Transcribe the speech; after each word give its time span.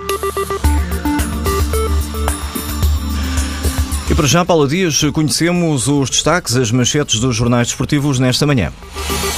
Mm-hmm. 0.00 0.67
Para 4.18 4.26
já, 4.26 4.44
Paula 4.44 4.66
Dias, 4.66 5.00
conhecemos 5.12 5.86
os 5.86 6.10
destaques, 6.10 6.56
as 6.56 6.72
manchetes 6.72 7.20
dos 7.20 7.36
jornais 7.36 7.68
desportivos 7.68 8.18
nesta 8.18 8.44
manhã. 8.44 8.72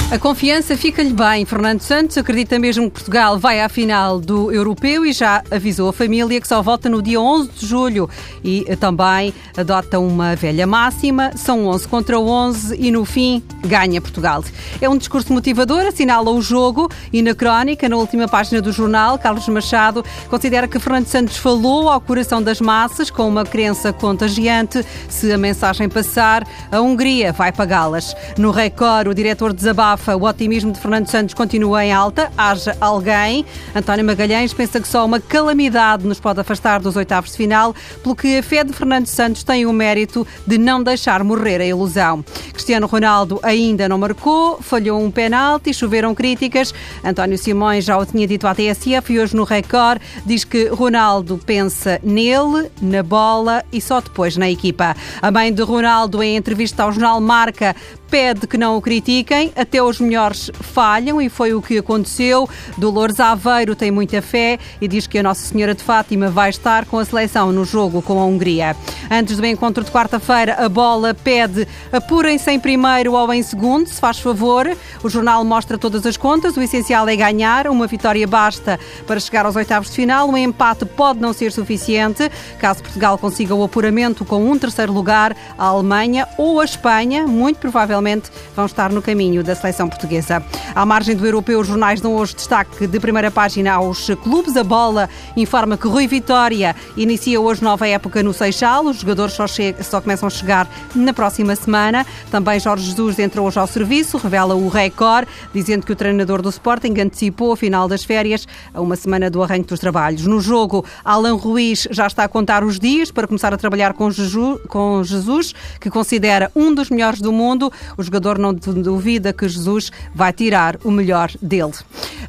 A 0.09 0.17
confiança 0.17 0.75
fica-lhe 0.75 1.13
bem. 1.13 1.45
Fernando 1.45 1.81
Santos 1.81 2.17
acredita 2.17 2.57
mesmo 2.57 2.85
que 2.85 2.95
Portugal 2.95 3.37
vai 3.37 3.61
à 3.61 3.69
final 3.69 4.19
do 4.19 4.51
Europeu 4.51 5.05
e 5.05 5.13
já 5.13 5.43
avisou 5.51 5.87
a 5.87 5.93
família 5.93 6.41
que 6.41 6.47
só 6.47 6.63
volta 6.63 6.89
no 6.89 6.99
dia 6.99 7.21
11 7.21 7.49
de 7.59 7.65
julho. 7.67 8.09
E 8.43 8.65
também 8.77 9.33
adota 9.55 9.99
uma 9.99 10.35
velha 10.35 10.65
máxima: 10.65 11.31
são 11.37 11.67
11 11.67 11.87
contra 11.87 12.19
11 12.19 12.75
e 12.77 12.91
no 12.91 13.05
fim 13.05 13.41
ganha 13.65 14.01
Portugal. 14.01 14.43
É 14.81 14.89
um 14.89 14.97
discurso 14.97 15.31
motivador, 15.31 15.85
assinala 15.85 16.31
o 16.31 16.41
jogo 16.41 16.89
e 17.13 17.21
na 17.21 17.35
crónica, 17.35 17.87
na 17.87 17.97
última 17.97 18.27
página 18.27 18.61
do 18.61 18.71
jornal, 18.71 19.19
Carlos 19.19 19.47
Machado 19.47 20.03
considera 20.27 20.67
que 20.67 20.79
Fernando 20.79 21.05
Santos 21.05 21.37
falou 21.37 21.87
ao 21.87 22.01
coração 22.01 22.41
das 22.41 22.59
massas 22.59 23.11
com 23.11 23.27
uma 23.29 23.45
crença 23.45 23.93
contagiante. 23.93 24.70
Se 25.09 25.31
a 25.31 25.37
mensagem 25.37 25.89
passar, 25.89 26.47
a 26.71 26.79
Hungria 26.81 27.31
vai 27.31 27.51
pagá-las. 27.51 28.15
No 28.37 28.51
Record, 28.51 29.07
o 29.07 29.13
diretor 29.13 29.53
desabafa 29.53 30.15
o 30.15 30.23
otimismo 30.23 30.71
de 30.71 30.79
Fernando 30.79 31.07
Santos 31.07 31.33
continua 31.33 31.85
em 31.85 31.91
alta, 31.91 32.31
haja 32.37 32.75
alguém. 32.79 33.45
António 33.75 34.05
Magalhães 34.05 34.53
pensa 34.53 34.79
que 34.79 34.87
só 34.87 35.05
uma 35.05 35.19
calamidade 35.19 36.05
nos 36.05 36.19
pode 36.19 36.39
afastar 36.39 36.79
dos 36.79 36.95
oitavos 36.95 37.31
de 37.31 37.37
final, 37.37 37.75
pelo 38.03 38.15
que 38.15 38.37
a 38.37 38.43
fé 38.43 38.63
de 38.63 38.73
Fernando 38.73 39.07
Santos 39.07 39.43
tem 39.43 39.65
o 39.65 39.73
mérito 39.73 40.25
de 40.45 40.57
não 40.57 40.83
deixar 40.83 41.23
morrer 41.23 41.61
a 41.61 41.65
ilusão. 41.65 42.23
Cristiano 42.53 42.87
Ronaldo 42.87 43.39
ainda 43.43 43.89
não 43.89 43.97
marcou, 43.97 44.61
falhou 44.61 45.01
um 45.01 45.09
penalti, 45.09 45.73
choveram 45.73 46.13
críticas. 46.13 46.73
António 47.03 47.37
Simões 47.37 47.85
já 47.85 47.97
o 47.97 48.05
tinha 48.05 48.27
dito 48.27 48.47
à 48.47 48.53
TSF 48.53 49.13
e 49.13 49.19
hoje 49.19 49.35
no 49.35 49.43
Record 49.43 50.01
diz 50.25 50.43
que 50.43 50.67
Ronaldo 50.67 51.39
pensa 51.45 51.99
nele, 52.03 52.69
na 52.81 53.01
bola 53.01 53.63
e 53.71 53.81
só 53.81 53.99
depois 53.99 54.37
na 54.37 54.49
equipa. 54.61 54.95
A 55.19 55.31
mãe 55.31 55.51
de 55.51 55.63
Ronaldo, 55.63 56.21
em 56.21 56.37
entrevista 56.37 56.83
ao 56.83 56.91
jornal 56.91 57.19
Marca, 57.19 57.75
pede 58.11 58.45
que 58.45 58.57
não 58.57 58.75
o 58.75 58.81
critiquem, 58.81 59.53
até 59.55 59.81
os 59.81 60.01
melhores 60.01 60.51
falham 60.59 61.21
e 61.21 61.29
foi 61.29 61.53
o 61.53 61.61
que 61.61 61.77
aconteceu. 61.77 62.47
Dolores 62.77 63.21
Aveiro 63.21 63.73
tem 63.73 63.89
muita 63.89 64.21
fé 64.21 64.59
e 64.81 64.87
diz 64.87 65.07
que 65.07 65.17
a 65.17 65.23
Nossa 65.23 65.47
Senhora 65.47 65.73
de 65.73 65.81
Fátima 65.81 66.29
vai 66.29 66.49
estar 66.49 66.85
com 66.85 66.99
a 66.99 67.05
seleção 67.05 67.53
no 67.53 67.63
jogo 67.63 68.01
com 68.01 68.19
a 68.19 68.25
Hungria. 68.25 68.75
Antes 69.09 69.37
do 69.37 69.45
encontro 69.45 69.81
de 69.81 69.89
quarta-feira, 69.89 70.55
a 70.55 70.67
bola 70.67 71.13
pede 71.13 71.65
apurem-se 71.89 72.51
em 72.51 72.59
primeiro 72.59 73.13
ou 73.13 73.33
em 73.33 73.41
segundo, 73.41 73.87
se 73.87 74.01
faz 74.01 74.19
favor. 74.19 74.69
O 75.01 75.09
jornal 75.09 75.45
mostra 75.45 75.77
todas 75.77 76.05
as 76.05 76.17
contas, 76.17 76.57
o 76.57 76.61
essencial 76.61 77.07
é 77.07 77.15
ganhar, 77.15 77.65
uma 77.67 77.87
vitória 77.87 78.27
basta 78.27 78.77
para 79.07 79.21
chegar 79.21 79.45
aos 79.45 79.55
oitavos 79.55 79.89
de 79.89 79.95
final, 79.95 80.29
um 80.29 80.35
empate 80.35 80.83
pode 80.83 81.21
não 81.21 81.31
ser 81.31 81.53
suficiente. 81.53 82.29
Caso 82.59 82.83
Portugal 82.83 83.17
consiga 83.17 83.55
o 83.55 83.63
apuramento 83.63 84.25
com 84.25 84.51
um 84.51 84.59
terceiro 84.59 84.91
lugar, 84.91 85.33
a 85.57 85.63
Alemanha 85.63 86.27
ou 86.37 86.59
a 86.59 86.65
Espanha, 86.65 87.25
muito 87.25 87.57
provavelmente 87.57 88.00
provavelmente 88.01 88.31
vão 88.55 88.65
estar 88.65 88.91
no 88.91 89.01
caminho 89.01 89.43
da 89.43 89.55
seleção 89.55 89.87
portuguesa. 89.87 90.43
À 90.73 90.85
margem 90.85 91.15
do 91.15 91.25
europeu, 91.25 91.59
os 91.59 91.67
jornais 91.67 92.01
dão 92.01 92.15
hoje 92.15 92.35
destaque 92.35 92.87
de 92.87 92.99
primeira 92.99 93.29
página 93.29 93.73
aos 93.73 94.07
clubes. 94.23 94.57
A 94.57 94.63
bola 94.63 95.07
informa 95.37 95.77
que 95.77 95.87
Rui 95.87 96.07
Vitória 96.07 96.75
inicia 96.97 97.39
hoje 97.39 97.63
nova 97.63 97.87
época 97.87 98.23
no 98.23 98.33
Seixal. 98.33 98.85
Os 98.85 98.97
jogadores 98.97 99.33
só, 99.33 99.45
só 99.81 100.01
começam 100.01 100.27
a 100.27 100.29
chegar 100.29 100.67
na 100.95 101.13
próxima 101.13 101.55
semana. 101.55 102.05
Também 102.29 102.59
Jorge 102.59 102.85
Jesus 102.85 103.19
entra 103.19 103.41
hoje 103.41 103.59
ao 103.59 103.67
serviço, 103.67 104.17
revela 104.17 104.55
o 104.55 104.67
Record, 104.67 105.27
dizendo 105.53 105.85
que 105.85 105.91
o 105.91 105.95
treinador 105.95 106.41
do 106.41 106.49
Sporting 106.49 106.93
antecipou 106.99 107.53
o 107.53 107.55
final 107.55 107.87
das 107.87 108.03
férias 108.03 108.47
a 108.73 108.81
uma 108.81 108.95
semana 108.95 109.29
do 109.29 109.43
arranque 109.43 109.67
dos 109.67 109.79
trabalhos. 109.79 110.25
No 110.25 110.41
jogo, 110.41 110.83
Alan 111.05 111.35
Ruiz 111.35 111.87
já 111.91 112.07
está 112.07 112.23
a 112.23 112.27
contar 112.27 112.63
os 112.63 112.79
dias 112.79 113.11
para 113.11 113.27
começar 113.27 113.53
a 113.53 113.57
trabalhar 113.57 113.93
com 113.93 115.03
Jesus, 115.03 115.53
que 115.79 115.89
considera 115.89 116.51
um 116.55 116.73
dos 116.73 116.89
melhores 116.89 117.21
do 117.21 117.31
mundo. 117.31 117.71
O 117.97 118.03
jogador 118.03 118.37
não 118.37 118.53
duvida 118.53 119.33
que 119.33 119.47
Jesus 119.47 119.91
vai 120.13 120.33
tirar 120.33 120.77
o 120.83 120.91
melhor 120.91 121.31
dele. 121.41 121.73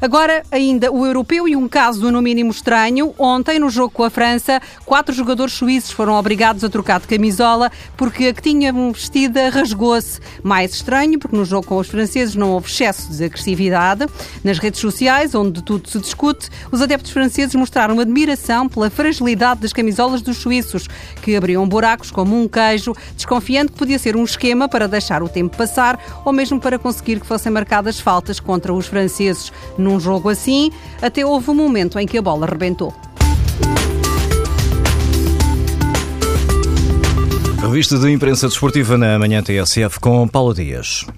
Agora, 0.01 0.43
ainda 0.51 0.91
o 0.91 1.05
europeu 1.05 1.47
e 1.47 1.55
um 1.55 1.67
caso 1.67 2.11
no 2.11 2.21
mínimo 2.21 2.51
estranho. 2.51 3.13
Ontem, 3.17 3.59
no 3.59 3.69
jogo 3.69 3.91
com 3.91 4.03
a 4.03 4.09
França, 4.09 4.61
quatro 4.85 5.13
jogadores 5.13 5.53
suíços 5.53 5.91
foram 5.91 6.13
obrigados 6.13 6.63
a 6.63 6.69
trocar 6.69 6.99
de 6.99 7.07
camisola 7.07 7.71
porque 7.95 8.27
a 8.27 8.33
que 8.33 8.41
tinham 8.41 8.91
vestida 8.91 9.49
rasgou-se. 9.49 10.19
Mais 10.43 10.73
estranho, 10.73 11.17
porque 11.17 11.35
no 11.35 11.45
jogo 11.45 11.67
com 11.67 11.77
os 11.77 11.87
franceses 11.87 12.35
não 12.35 12.51
houve 12.51 12.69
excesso 12.69 13.11
de 13.11 13.23
agressividade. 13.23 14.05
Nas 14.43 14.57
redes 14.57 14.79
sociais, 14.79 15.33
onde 15.35 15.61
tudo 15.63 15.89
se 15.89 15.99
discute, 15.99 16.49
os 16.71 16.81
adeptos 16.81 17.11
franceses 17.11 17.55
mostraram 17.55 17.99
admiração 17.99 18.67
pela 18.67 18.89
fragilidade 18.89 19.61
das 19.61 19.73
camisolas 19.73 20.21
dos 20.21 20.37
suíços, 20.37 20.87
que 21.21 21.35
abriam 21.35 21.67
buracos 21.67 22.11
como 22.11 22.39
um 22.39 22.47
queijo, 22.47 22.93
desconfiando 23.15 23.71
que 23.71 23.77
podia 23.77 23.97
ser 23.97 24.15
um 24.15 24.23
esquema 24.23 24.67
para 24.67 24.87
deixar 24.87 25.23
o 25.23 25.29
tempo 25.29 25.52
passar 25.53 25.99
ou 26.25 26.33
mesmo 26.33 26.59
para 26.59 26.79
conseguir 26.79 27.19
que 27.19 27.27
fossem 27.27 27.51
marcadas 27.51 27.99
faltas 27.99 28.39
contra 28.39 28.73
os 28.73 28.87
franceses. 28.87 29.51
Num 29.77 29.99
jogo 29.99 30.29
assim, 30.29 30.71
até 31.01 31.25
houve 31.25 31.49
um 31.51 31.55
momento 31.55 31.99
em 31.99 32.05
que 32.05 32.17
a 32.17 32.21
bola 32.21 32.45
rebentou. 32.45 32.93
Revista 37.61 37.97
de 37.97 38.11
Imprensa 38.11 38.47
Desportiva 38.47 38.97
na 38.97 39.17
Manhã 39.17 39.41
TSF 39.41 39.99
com 39.99 40.27
Paulo 40.27 40.53
Dias. 40.53 41.05